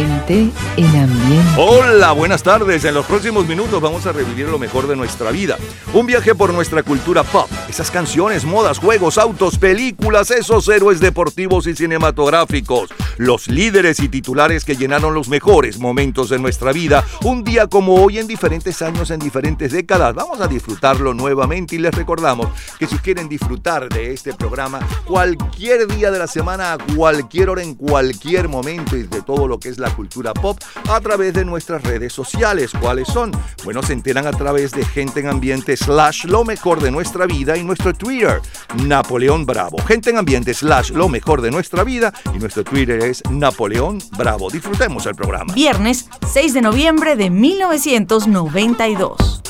[0.00, 0.19] Amen.
[0.30, 1.50] En ambiente.
[1.56, 2.84] Hola, buenas tardes.
[2.84, 5.58] En los próximos minutos vamos a revivir lo mejor de nuestra vida.
[5.92, 7.50] Un viaje por nuestra cultura pop.
[7.68, 12.90] Esas canciones, modas, juegos, autos, películas, esos héroes deportivos y cinematográficos.
[13.16, 17.04] Los líderes y titulares que llenaron los mejores momentos de nuestra vida.
[17.24, 20.14] Un día como hoy en diferentes años, en diferentes décadas.
[20.14, 22.46] Vamos a disfrutarlo nuevamente y les recordamos
[22.78, 27.64] que si quieren disfrutar de este programa cualquier día de la semana, a cualquier hora,
[27.64, 31.44] en cualquier momento y de todo lo que es la cultura pop a través de
[31.44, 32.72] nuestras redes sociales.
[32.80, 33.32] ¿Cuáles son?
[33.64, 37.56] Bueno, se enteran a través de Gente en Ambiente slash lo mejor de nuestra vida
[37.56, 38.40] y nuestro Twitter,
[38.84, 39.78] Napoleón Bravo.
[39.86, 44.50] Gente en Ambiente slash lo mejor de nuestra vida y nuestro Twitter es Napoleón Bravo.
[44.50, 45.54] Disfrutemos el programa.
[45.54, 49.49] Viernes 6 de noviembre de 1992.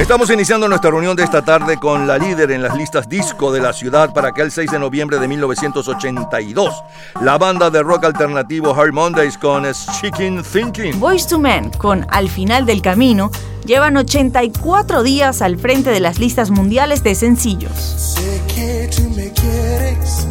[0.00, 3.60] Estamos iniciando nuestra reunión de esta tarde con la líder en las listas disco de
[3.60, 6.82] la ciudad para aquel 6 de noviembre de 1982.
[7.20, 9.66] La banda de rock alternativo Hard Mondays con
[10.00, 10.98] Chicken Thinking.
[10.98, 13.30] Voice to Men con Al final del camino
[13.66, 17.72] llevan 84 días al frente de las listas mundiales de sencillos.
[17.74, 20.26] Sé que tú me quieres,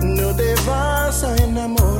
[0.00, 1.97] no te vas a enamorar.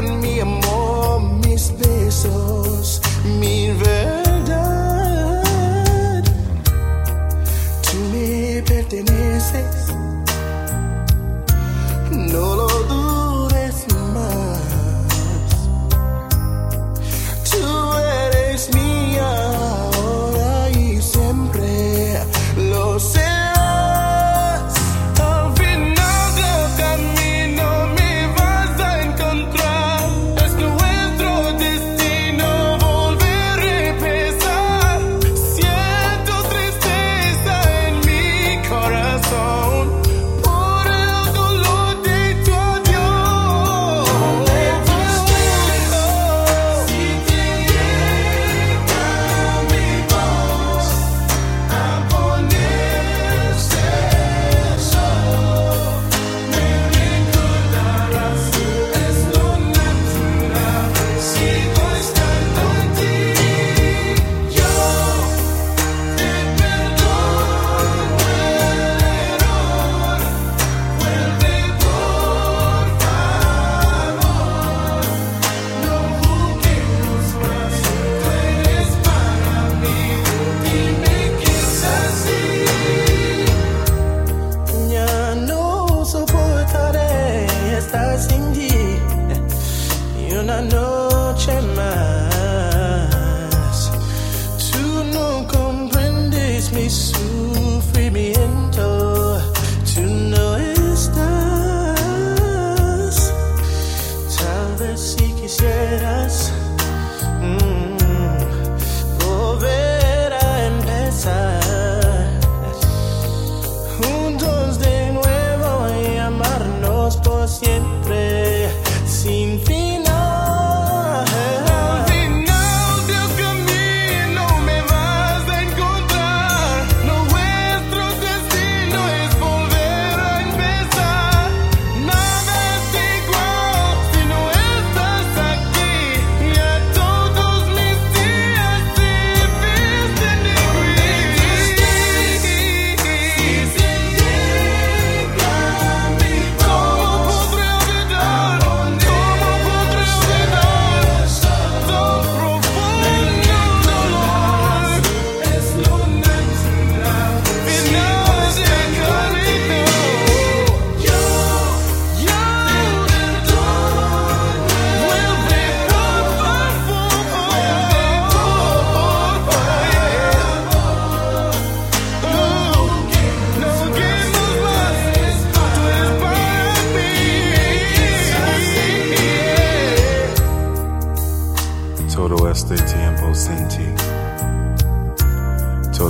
[0.00, 3.00] Faltarían mi amor, mis besos,
[3.38, 5.42] mi verdad.
[7.82, 9.92] Tú me perteneces,
[12.10, 12.69] no lo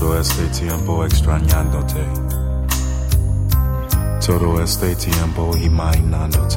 [0.00, 2.02] Todo este tiempo extrañándote.
[4.26, 6.56] Todo este tiempo imaginándote.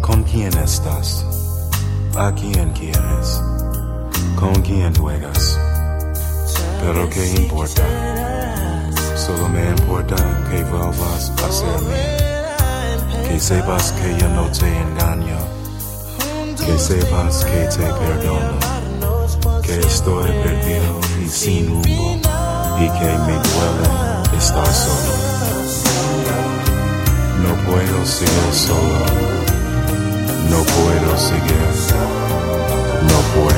[0.00, 1.24] ¿Con quién estás?
[2.16, 3.40] ¿A quién quieres?
[4.34, 5.56] ¿Con quién juegas?
[6.80, 7.84] Pero qué importa.
[9.14, 10.16] Solo me importa
[10.50, 13.28] que vuelvas a ser mí.
[13.28, 15.38] Que sepas que yo no te engaño.
[16.56, 18.77] Que sepas que te perdono,
[19.68, 22.20] que estoy perdido y sin rumbo,
[22.80, 23.88] y que me duele
[24.38, 25.12] estar solo.
[27.42, 29.04] No puedo seguir solo,
[30.48, 31.68] no puedo seguir,
[33.02, 33.57] no puedo.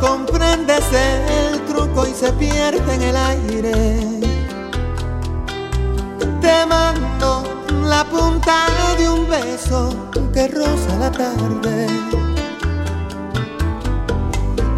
[0.00, 3.98] Comprendes el truco y se pierde en el aire.
[6.40, 7.44] Te mando
[7.84, 8.66] la punta
[8.98, 9.94] de un beso
[10.32, 11.86] que roza la tarde.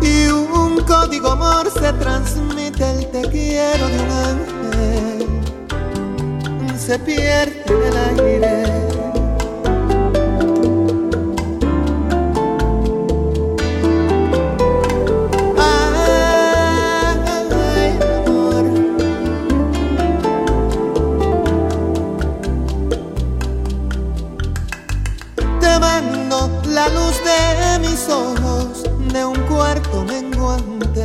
[0.02, 5.28] Y un código morse transmite el te quiero de un ángel.
[6.78, 8.93] Se pierde en el aire.
[27.62, 31.04] De mis ojos de un cuarto menguante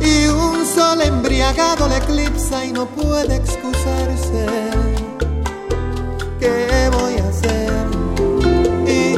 [0.00, 4.46] y un sol embriagado le eclipsa y no puede excusarse.
[6.40, 7.72] ¿Qué voy a hacer?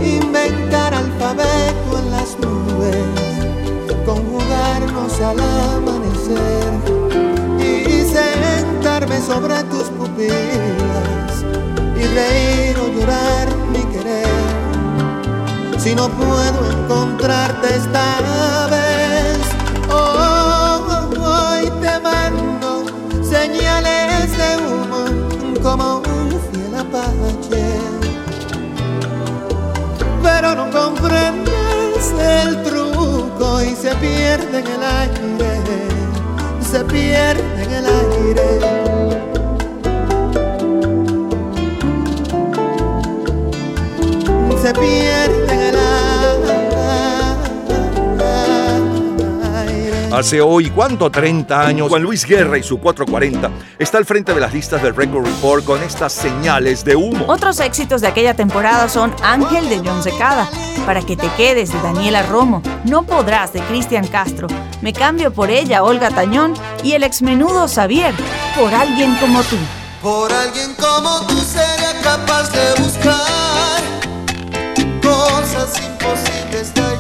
[0.01, 2.97] Inventar alfabeto en las nubes,
[4.07, 6.71] conjugarnos al amanecer
[7.59, 11.45] y sentarme sobre tus pupilas
[11.97, 14.48] y reír o llorar mi querer.
[15.89, 19.39] Si no puedo encontrarte esta vez,
[19.91, 22.85] oh, hoy te mando
[23.23, 27.65] señales de humo como un fiel apache.
[30.23, 35.89] Pero no comprendes el truco y se pierde en el aire,
[36.71, 39.09] se pierde en el aire.
[44.61, 45.38] se pierde
[50.19, 51.09] Hace hoy, ¿cuánto?
[51.13, 54.97] 30 años, Juan Luis Guerra y su 440 está al frente de las listas del
[54.97, 57.25] Record Report con estas señales de humo.
[57.29, 60.49] Otros éxitos de aquella temporada son Ángel de John Secada,
[60.85, 64.49] Para que te quedes de Daniela Romo, No podrás de Cristian Castro,
[64.83, 68.13] Me cambio por ella Olga Tañón y el exmenudo Xavier,
[68.59, 69.57] Por alguien como tú.
[70.03, 73.81] Por alguien como tú sería capaz de buscar
[75.01, 76.98] cosas imposibles de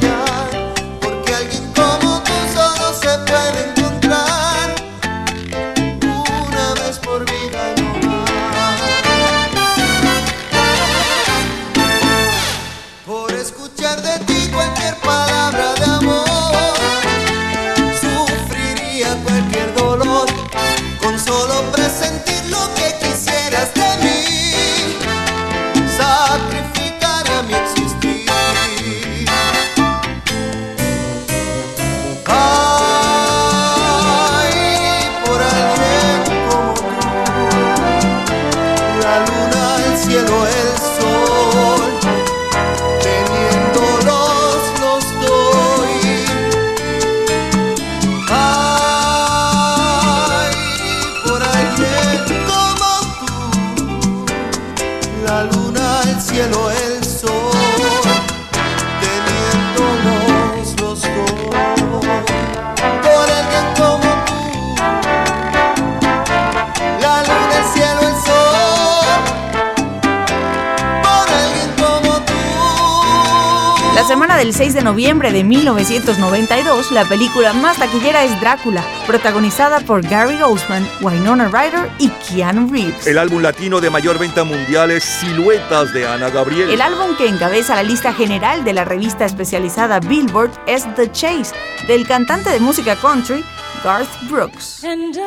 [73.98, 79.80] La semana del 6 de noviembre de 1992, la película más taquillera es Drácula, protagonizada
[79.80, 83.08] por Gary Oldman, Winona Ryder y Keanu Reeves.
[83.08, 86.70] El álbum latino de mayor venta mundial es Siluetas de Ana Gabriel.
[86.70, 91.52] El álbum que encabeza la lista general de la revista especializada Billboard es The Chase,
[91.88, 93.44] del cantante de música country
[93.82, 94.84] Garth Brooks.
[94.84, 95.18] And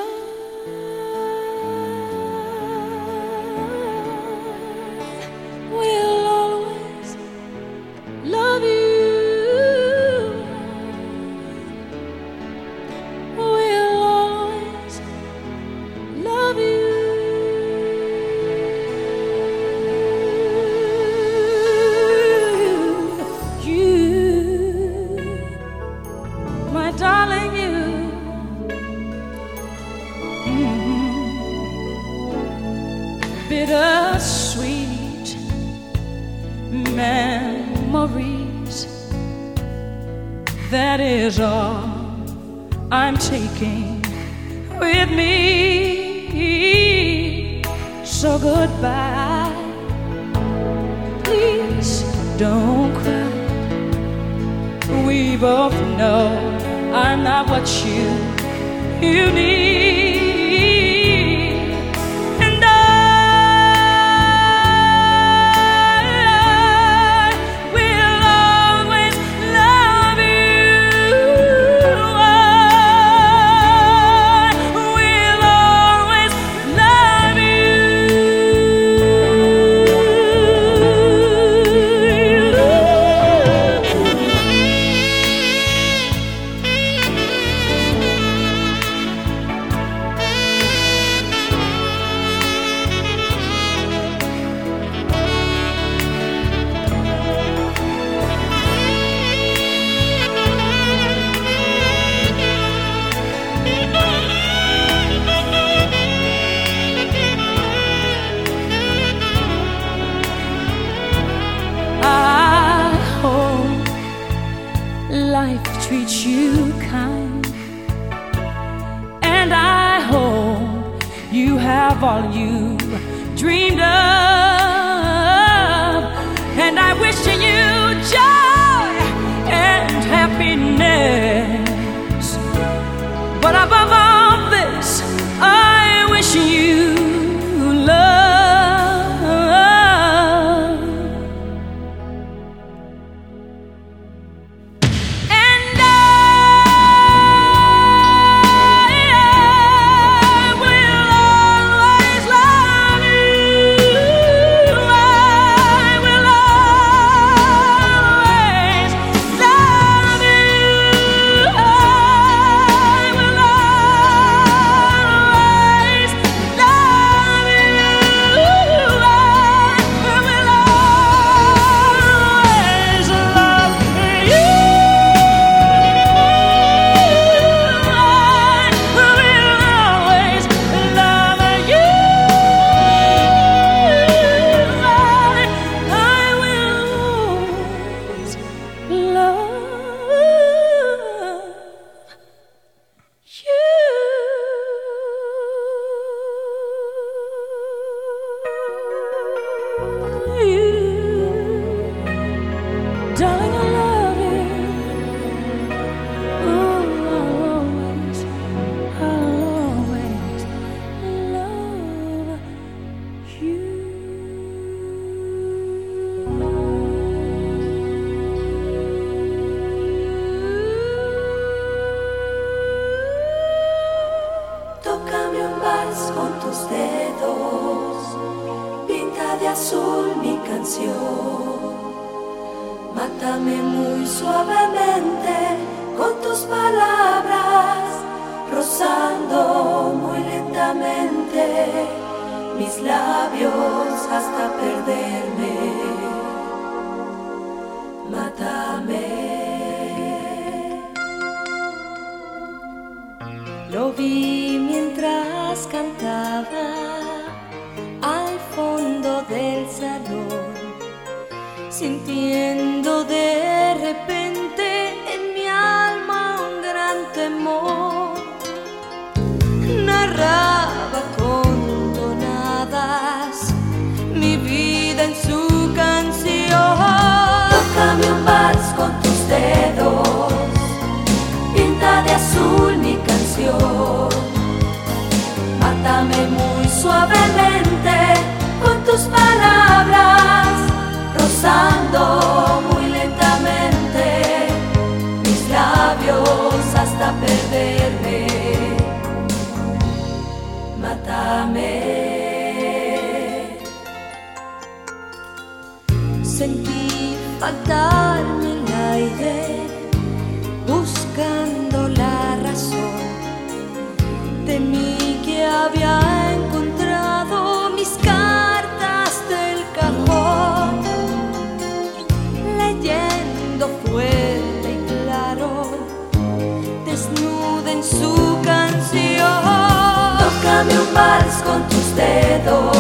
[330.94, 332.78] mares con tus dedos,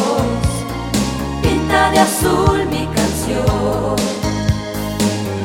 [1.42, 3.96] pinta de azul mi canción.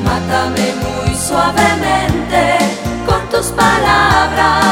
[0.03, 2.57] Mátame muy suavemente
[3.05, 4.66] con tus palabras.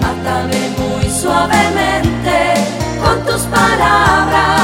[0.00, 2.54] Mátame muy suavemente
[3.02, 4.57] con tus palabras,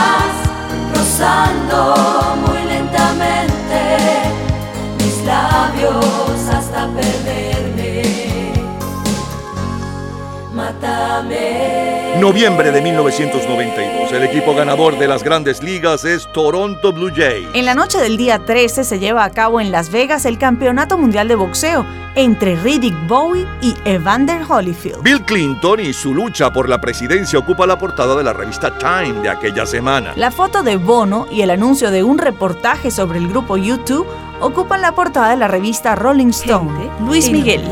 [12.20, 14.12] Noviembre de 1992.
[14.12, 17.48] El equipo ganador de las grandes ligas es Toronto Blue Jays.
[17.54, 20.98] En la noche del día 13 se lleva a cabo en Las Vegas el Campeonato
[20.98, 25.02] Mundial de Boxeo entre Riddick Bowie y Evander Holyfield.
[25.02, 29.20] Bill Clinton y su lucha por la presidencia ocupa la portada de la revista Time
[29.22, 30.14] de aquella semana.
[30.16, 34.04] La foto de Bono y el anuncio de un reportaje sobre el grupo U2
[34.40, 36.90] ocupan la portada de la revista Rolling Stone.
[37.06, 37.62] Luis Miguel.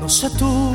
[0.00, 0.74] No sé tú,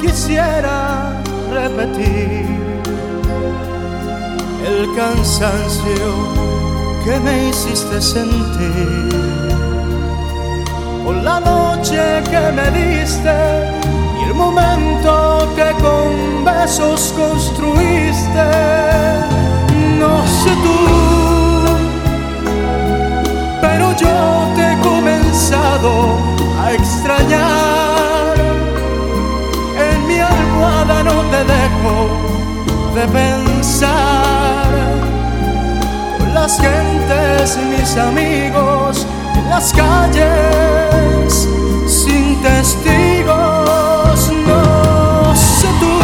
[0.00, 1.12] quisiera
[1.52, 2.46] repetir
[4.66, 6.06] el cansancio
[7.04, 9.08] que me hiciste sentir
[11.04, 13.36] por la noche que me diste
[14.20, 18.46] y el momento que con besos construiste.
[19.98, 20.78] No sé tú,
[23.60, 24.16] pero yo
[24.54, 25.92] te he comenzado
[26.62, 27.67] a extrañar.
[31.38, 31.96] Te dejo
[32.94, 34.66] de pensar.
[36.18, 41.48] Con las gentes y mis amigos en las calles
[41.86, 44.18] sin testigos.
[44.46, 45.98] No sé tú,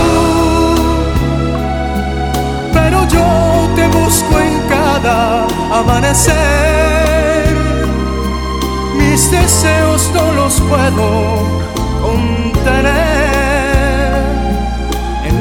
[2.72, 6.34] pero yo te busco en cada amanecer.
[8.96, 11.08] Mis deseos no los puedo
[12.02, 13.23] contener.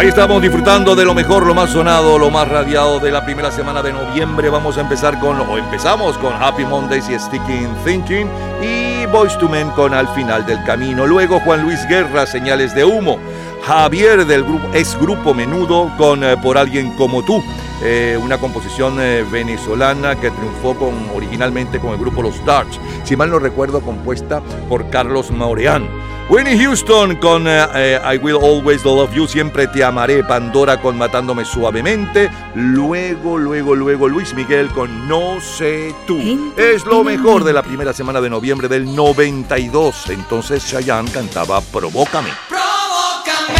[0.00, 3.50] Ahí estamos disfrutando de lo mejor, lo más sonado, lo más radiado de la primera
[3.50, 4.48] semana de noviembre.
[4.48, 8.26] Vamos a empezar con, o empezamos con Happy Mondays y Sticking Thinking
[8.62, 11.06] y Boys to Men con Al final del camino.
[11.06, 13.18] Luego Juan Luis Guerra, Señales de Humo.
[13.66, 17.44] Javier del grupo, ex grupo Menudo con eh, Por Alguien Como Tú.
[17.82, 23.16] eh, una composición eh, venezolana que triunfó con, originalmente con el grupo Los Darts, si
[23.16, 25.88] mal no recuerdo, compuesta por Carlos Maureán.
[26.30, 30.96] Winnie Houston con eh, eh, I Will Always Love You, Siempre Te Amaré, Pandora con
[30.96, 36.52] Matándome Suavemente, luego, luego, luego Luis Miguel con No Sé Tú.
[36.56, 40.10] Es lo mejor de la primera semana de noviembre del 92.
[40.10, 42.30] Entonces Chayanne cantaba Provócame.
[42.48, 43.59] Provócame,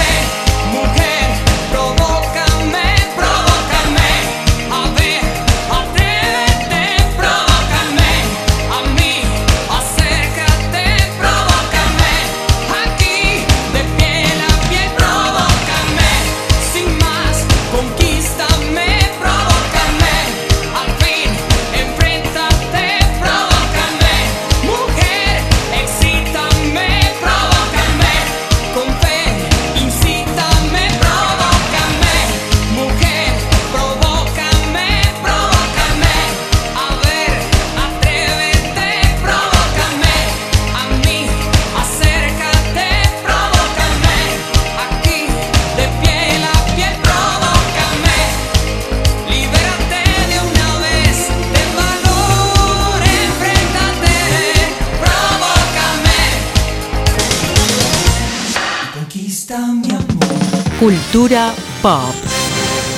[60.91, 62.13] Cultura pop.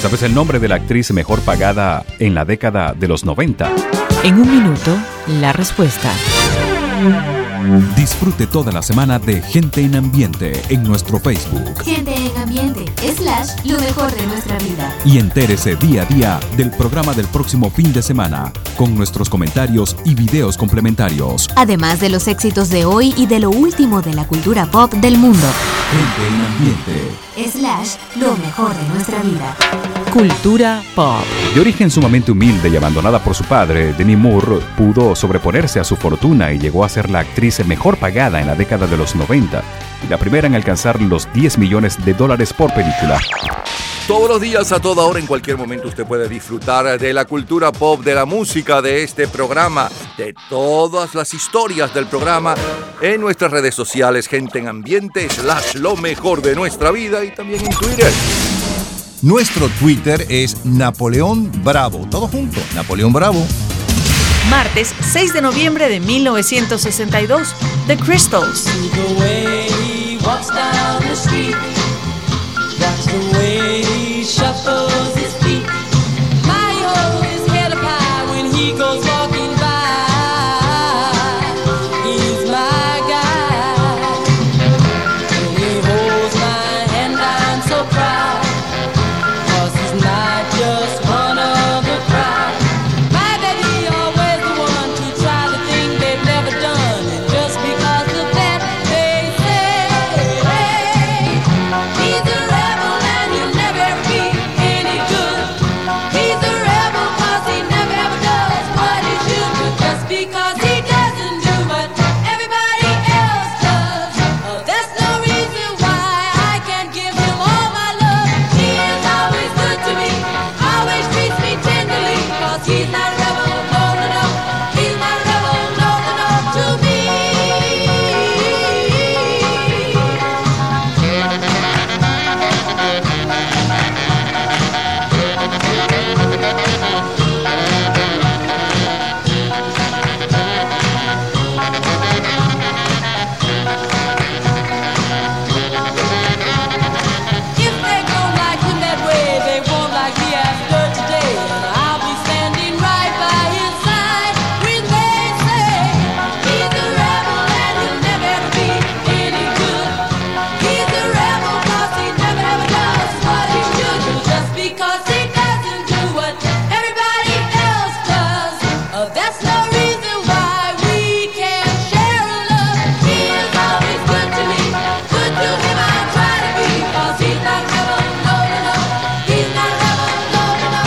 [0.01, 3.71] ¿Sabes el nombre de la actriz mejor pagada en la década de los 90?
[4.23, 4.97] En un minuto,
[5.29, 6.11] la respuesta.
[7.95, 13.65] Disfrute toda la semana de Gente en Ambiente en nuestro Facebook Gente en ambiente, slash,
[13.65, 14.93] lo mejor de nuestra vida.
[15.05, 19.97] y entérese día a día del programa del próximo fin de semana con nuestros comentarios
[20.05, 21.49] y videos complementarios.
[21.57, 25.19] Además de los éxitos de hoy y de lo último de la cultura pop del
[25.19, 25.47] mundo.
[25.93, 27.32] Gente en Ambiente.
[27.35, 29.57] Slash, lo mejor de nuestra vida.
[30.13, 31.25] Cultura pop.
[31.55, 35.97] De origen sumamente humilde y abandonada por su padre, Demi Moore pudo sobreponerse a su
[35.97, 39.63] fortuna y llegó a ser la actriz mejor pagada en la década de los 90
[40.05, 43.19] y la primera en alcanzar los 10 millones de dólares por película.
[44.09, 47.71] Todos los días, a toda hora, en cualquier momento, usted puede disfrutar de la cultura
[47.71, 49.89] pop, de la música, de este programa,
[50.19, 52.55] de todas las historias del programa
[53.01, 57.65] en nuestras redes sociales, gente en ambiente, slash lo mejor de nuestra vida y también
[57.65, 58.13] en Twitter.
[59.23, 62.09] Nuestro Twitter es Napoleón Bravo.
[62.11, 63.47] Todo junto, Napoleón Bravo.
[64.51, 67.55] Martes 6 de noviembre de 1962,
[67.87, 68.67] The Crystals.
[70.43, 71.55] Walks down the street,
[72.77, 75.22] that's the way he shuffles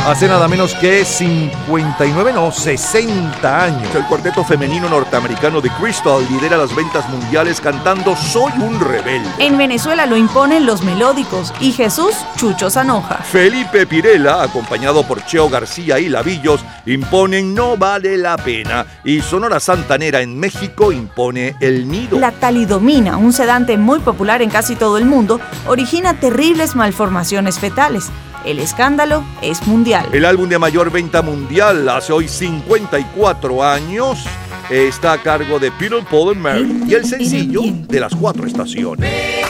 [0.06, 3.96] Hace nada menos que 59, no, 60 años.
[3.96, 9.28] El cuarteto femenino norteamericano de Crystal lidera las ventas mundiales cantando Soy un rebelde.
[9.40, 13.16] En Venezuela lo imponen los melódicos y Jesús Chucho Zanoja.
[13.16, 18.86] Felipe Pirela, acompañado por Cheo García y Lavillos, imponen No vale la pena.
[19.04, 22.20] Y Sonora Santanera en México impone El Nido.
[22.20, 28.12] La talidomina, un sedante muy popular en casi todo el mundo, origina terribles malformaciones fetales.
[28.46, 30.08] El escándalo es mundial.
[30.14, 34.24] El álbum de mayor venta mundial hace hoy 54 años
[34.70, 39.45] está a cargo de Peter, Paul and Mary y el sencillo de las cuatro estaciones.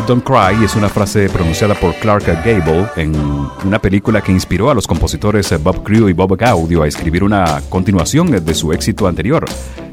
[0.00, 3.14] Don't Cry es una frase pronunciada por Clark Gable en
[3.64, 7.62] una película que inspiró a los compositores Bob Crew y Bob Gaudio a escribir una
[7.68, 9.44] continuación de su éxito anterior,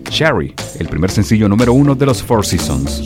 [0.09, 3.03] Sherry, el primer sencillo número uno de los Four Seasons.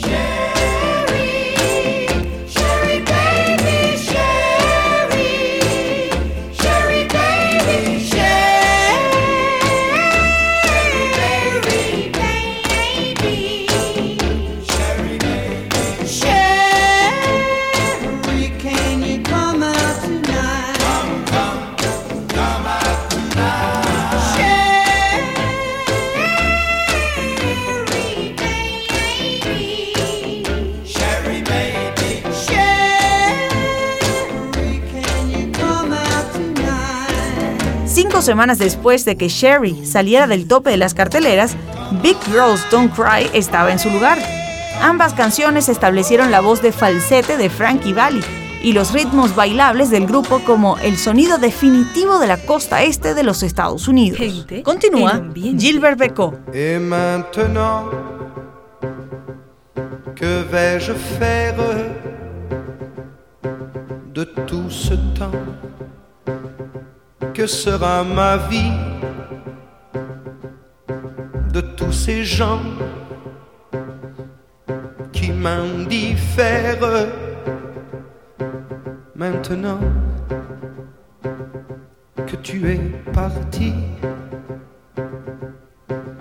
[38.25, 41.55] Semanas después de que Sherry saliera del tope de las carteleras,
[42.01, 44.17] Big Girls Don't Cry estaba en su lugar.
[44.81, 48.21] Ambas canciones establecieron la voz de falsete de Frankie Valli
[48.63, 53.23] y los ritmos bailables del grupo como el sonido definitivo de la costa este de
[53.23, 54.47] los Estados Unidos.
[54.63, 56.33] Continúa Gilbert Becot.
[56.53, 57.91] Et maintenant,
[60.15, 61.55] que vais-je faire
[64.13, 65.31] de tout ce temps
[67.35, 68.71] Que sera ma vie
[71.51, 72.61] de tous ces gens
[75.11, 77.09] qui m'indiffèrent
[79.13, 79.79] Maintenant
[82.25, 82.79] que tu es
[83.11, 83.73] parti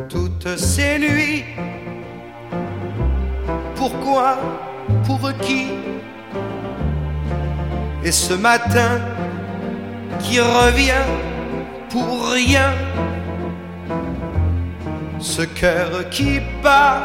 [0.08, 1.44] toutes ces nuits.
[3.76, 4.36] Pourquoi
[5.06, 5.68] Pour qui?
[8.04, 8.98] Et ce matin
[10.20, 11.06] qui revient
[11.90, 12.72] pour rien.
[15.18, 17.02] Ce cœur qui bat.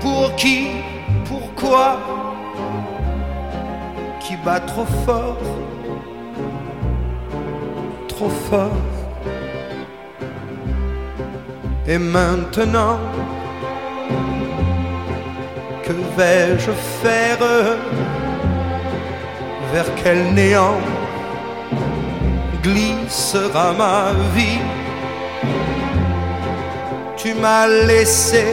[0.00, 0.68] Pour qui
[1.24, 1.98] Pourquoi
[4.20, 5.38] Qui bat trop fort
[8.08, 8.70] Trop fort.
[11.86, 12.98] Et maintenant,
[15.84, 16.70] que vais-je
[17.02, 17.38] faire
[19.72, 20.78] Vers quel néant?
[22.62, 24.60] Glissera ma vie
[27.16, 28.44] Tu m'as laissé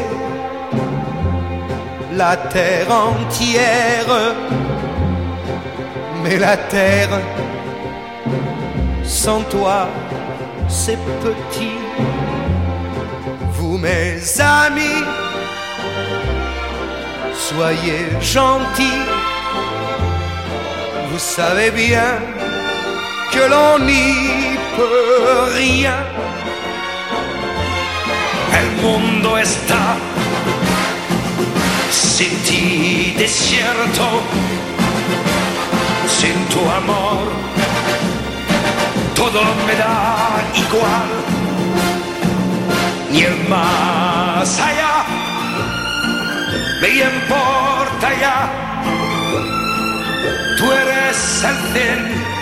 [2.13, 4.35] la terre entière,
[6.23, 7.19] mais la terre
[9.03, 9.87] sans toi,
[10.67, 11.79] c'est petit
[13.59, 15.03] vous mes amis,
[17.33, 19.05] soyez gentils.
[21.11, 22.38] Vous savez bien
[23.31, 25.99] que l'on n'y peut rien.
[28.59, 29.97] El mundo está
[31.91, 34.07] sin ti desierto,
[36.19, 37.21] sin tu amor,
[39.15, 41.09] todo me da igual
[43.11, 45.05] ni el más allá
[46.81, 48.49] me importa ya.
[50.57, 52.38] Tú eres el fin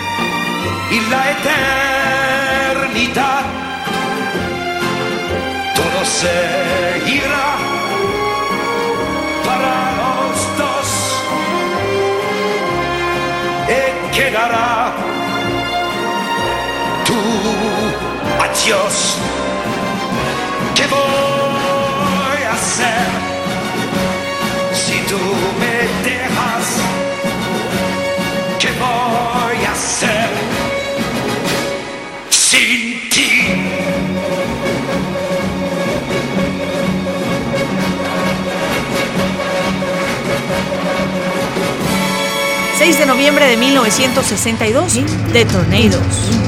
[0.90, 3.44] y la eternidad.
[5.74, 7.48] Todo seguirá
[9.46, 10.88] para los dos
[13.68, 13.70] y
[14.16, 14.70] quedará
[17.06, 17.20] tu
[18.44, 18.96] adiós.
[20.74, 23.08] ¿Qué voy a hacer
[24.72, 25.20] si tú
[25.60, 25.74] me
[26.08, 26.66] dejas?
[28.58, 30.17] ¿Qué voy a hacer
[42.78, 45.00] 6 de noviembre de 1962,
[45.32, 46.47] The Tornadoes.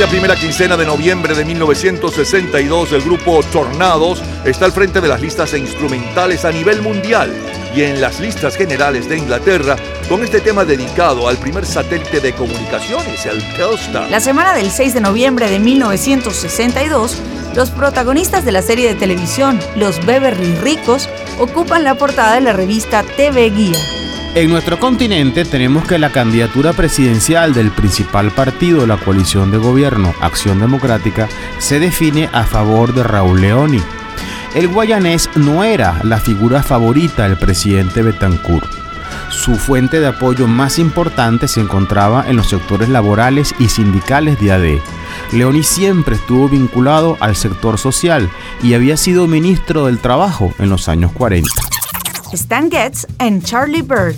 [0.00, 5.20] Aquella primera quincena de noviembre de 1962, el grupo Tornados está al frente de las
[5.20, 7.30] listas instrumentales a nivel mundial
[7.76, 9.76] y en las listas generales de Inglaterra
[10.08, 14.10] con este tema dedicado al primer satélite de comunicaciones, el Telstar.
[14.10, 17.18] La semana del 6 de noviembre de 1962,
[17.54, 22.54] los protagonistas de la serie de televisión Los Beverly Ricos ocupan la portada de la
[22.54, 23.99] revista TV Guía.
[24.32, 29.58] En nuestro continente tenemos que la candidatura presidencial del principal partido de la coalición de
[29.58, 31.28] gobierno, Acción Democrática,
[31.58, 33.82] se define a favor de Raúl Leoni.
[34.54, 38.70] El guayanés no era la figura favorita del presidente Betancourt.
[39.30, 44.52] Su fuente de apoyo más importante se encontraba en los sectores laborales y sindicales de
[44.52, 44.78] AD.
[45.32, 48.30] Leoni siempre estuvo vinculado al sector social
[48.62, 51.50] y había sido ministro del Trabajo en los años 40.
[52.36, 54.16] Stan Getz and Charlie Bird.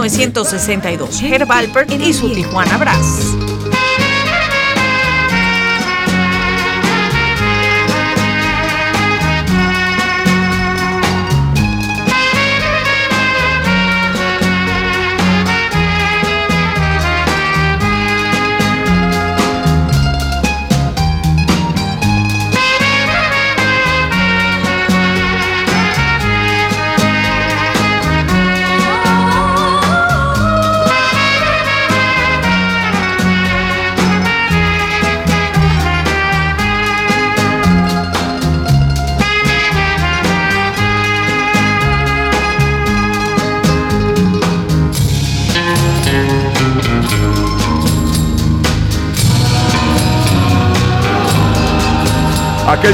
[0.00, 3.45] 1962, Herb Alpert y su Tijuana Brass.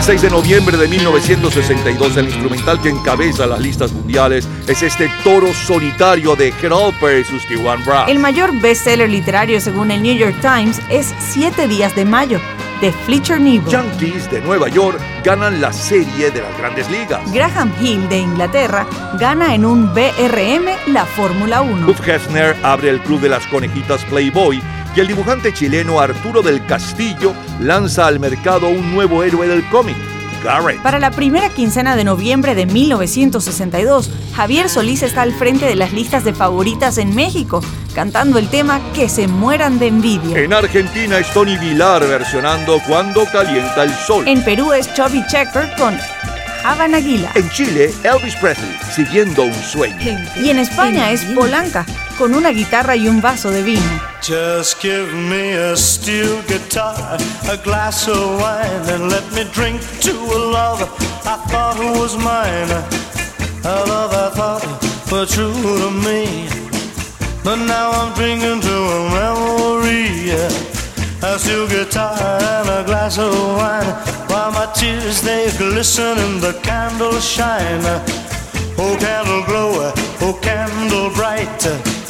[0.03, 5.09] Aquel 6 de noviembre de 1962, el instrumental que encabeza las listas mundiales es este
[5.23, 8.11] toro solitario de Hopper y sus Tijuana Brass.
[8.11, 12.41] El mayor bestseller literario según el New York Times es Siete días de mayo,
[12.81, 13.71] de Fletcher Neville.
[13.71, 17.21] Yankees de Nueva York ganan la serie de las grandes ligas.
[17.33, 18.85] Graham Hill de Inglaterra
[19.21, 21.87] gana en un BRM la Fórmula 1.
[21.89, 24.61] Hugh Hefner abre el club de las conejitas Playboy
[24.95, 29.97] y el dibujante chileno Arturo del Castillo lanza al mercado un nuevo héroe del cómic,
[30.45, 30.83] Garrett.
[30.83, 35.93] Para la primera quincena de noviembre de 1962, Javier Solís está al frente de las
[35.93, 37.63] listas de favoritas en México,
[37.95, 40.39] cantando el tema Que se mueran de envidia.
[40.39, 44.29] En Argentina es Tony Vilar versionando Cuando calienta el sol.
[44.29, 45.97] En Perú es Chubby Checker con
[46.65, 47.33] Habana Aguila.
[47.35, 49.97] En Chile, Elvis Presley, siguiendo un sueño.
[50.37, 51.87] Y en España es Polanca,
[52.19, 54.12] con una guitarra y un vaso de vino.
[54.23, 56.95] Just give me a steel guitar,
[57.51, 60.81] a glass of wine, and let me drink to a love
[61.27, 62.71] I thought was mine.
[63.65, 64.63] A love I thought
[65.11, 66.47] were true to me.
[67.43, 70.31] But now I'm drinking to a memory.
[71.25, 73.91] A steel guitar and a glass of wine,
[74.31, 77.83] while my tears they glisten in the candle shine.
[78.79, 82.02] Oh, candle glow, oh, candle bright.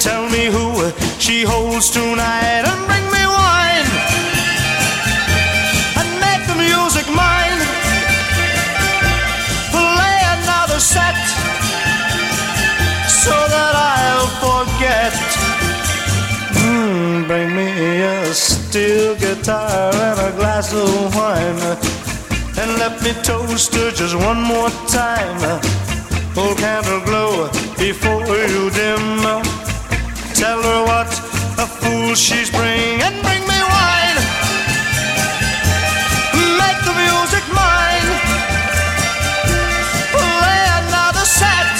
[0.00, 3.90] Tell me who she holds tonight and bring me wine
[5.98, 7.58] and make the music mine.
[9.74, 11.18] Play another set
[13.10, 15.12] so that I'll forget.
[16.62, 21.98] Mm, bring me a steel guitar and a glass of wine
[22.60, 25.60] and let me toast her just one more time.
[26.36, 29.57] Oh, candle glow before you dim.
[30.34, 31.10] Tell her what
[31.58, 34.18] a fool she's bring and bring me wine.
[36.60, 38.08] Make the music mine.
[40.14, 41.74] Play another set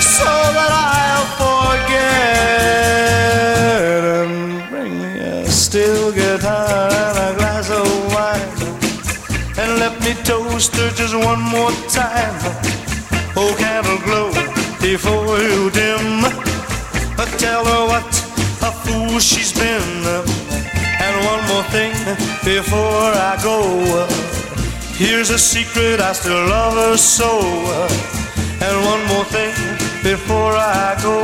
[0.00, 2.12] so that I'll forget.
[4.04, 8.50] And bring me a steel guitar and a glass of wine.
[9.58, 12.36] And let me toast her just one more time.
[13.36, 14.30] Oh, candle glow
[14.80, 15.81] before you dim.
[19.22, 20.04] She's been.
[21.00, 21.92] And one more thing
[22.44, 24.06] before I go.
[24.94, 27.40] Here's a secret, I still love her so.
[28.60, 29.52] And one more thing
[30.02, 31.22] before I go.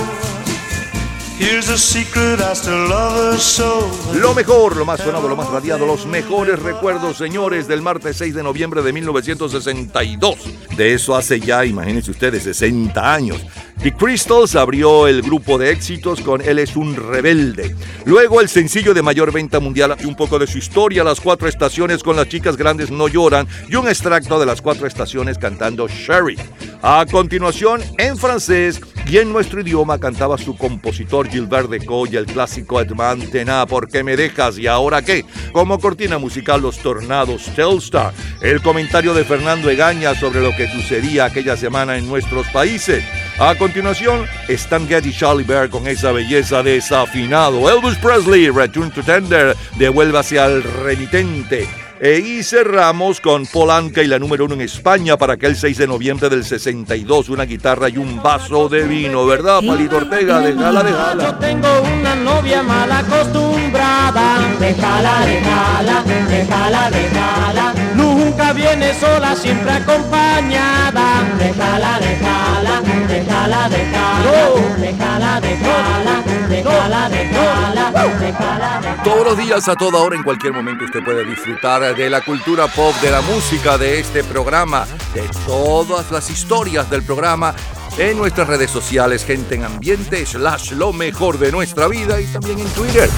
[1.38, 3.88] Here's a secret, I still love her so.
[4.14, 8.34] Lo mejor, lo más sonado, lo más radiado, los mejores recuerdos, señores, del martes 6
[8.34, 10.38] de noviembre de 1962.
[10.76, 13.40] De eso hace ya, imagínense ustedes, 60 años.
[13.82, 17.76] The Crystals abrió el grupo de éxitos con Él es un rebelde.
[18.06, 21.46] Luego el sencillo de mayor venta mundial y un poco de su historia, las cuatro
[21.46, 25.86] estaciones con las chicas grandes no lloran y un extracto de las cuatro estaciones cantando
[25.86, 26.36] Sherry.
[26.82, 32.26] A continuación, en francés y en nuestro idioma cantaba su compositor Gilbert Deco y el
[32.26, 34.58] clásico Edmond Tena, ¿Por qué me dejas?
[34.58, 35.24] ¿Y ahora qué?
[35.52, 38.12] Como cortina musical Los Tornados Telstar.
[38.42, 43.04] El comentario de Fernando Egaña sobre lo que sucedía aquella semana en nuestros países.
[43.40, 47.70] A continuación, Stan Getty y Charlie Bear con esa belleza desafinado.
[47.70, 51.68] Elvis Presley, Return to Tender, devuélvase al remitente.
[52.00, 55.86] E y cerramos con Polanca y la número uno en España para aquel 6 de
[55.86, 57.28] noviembre del 62.
[57.28, 60.40] Una guitarra y un vaso de vino, ¿verdad, Palito Ortega?
[60.40, 61.38] Déjala, Yo déjala.
[61.38, 61.68] tengo
[62.00, 64.38] una novia mal acostumbrada.
[64.60, 67.74] Déjala, déjala, déjala, déjala.
[67.98, 71.24] Nunca viene sola, siempre acompañada.
[71.36, 74.38] Déjala, déjala, déjala, déjala.
[74.78, 77.90] Déjala, déjala, déjala, déjala,
[78.20, 79.02] déjala.
[79.02, 82.68] Todos los días, a toda hora, en cualquier momento, usted puede disfrutar de la cultura
[82.68, 87.54] pop, de la música, de este programa, de todas las historias del programa
[87.98, 92.60] en nuestras redes sociales, gente en ambiente, slash lo mejor de nuestra vida y también
[92.60, 93.10] en Twitter.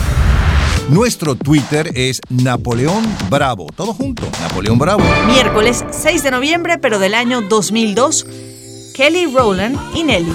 [0.91, 3.69] Nuestro Twitter es Napoleón Bravo.
[3.77, 5.05] Todo junto, Napoleón Bravo.
[5.29, 8.27] Miércoles 6 de noviembre, pero del año 2002,
[8.97, 10.35] Kelly Rowland y Nelly.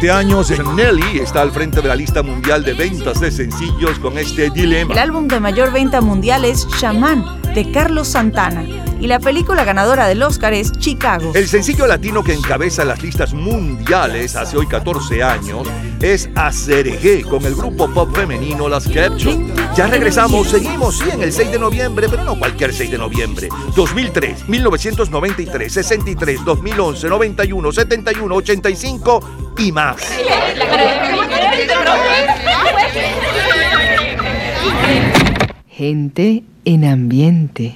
[0.00, 4.16] 20 años, Nelly está al frente de la lista mundial de ventas de sencillos con
[4.16, 4.94] este dilema.
[4.94, 8.64] El álbum de mayor venta mundial es Shaman, de Carlos Santana.
[8.98, 11.32] Y la película ganadora del Oscar es Chicago.
[11.34, 15.68] El sencillo latino que encabeza las listas mundiales hace hoy 14 años
[16.00, 19.38] es Acerejé con el grupo pop femenino Las Capture.
[19.76, 23.48] Ya regresamos, seguimos, sí, en el 6 de noviembre, pero no cualquier 6 de noviembre.
[23.76, 29.20] 2003, 1993, 63, 2011, 91, 71, 85
[29.60, 30.00] y más.
[35.68, 37.68] Gente en ambiente.